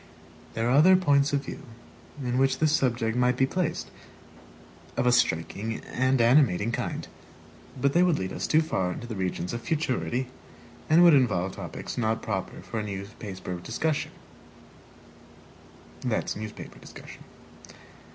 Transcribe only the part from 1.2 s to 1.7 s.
of view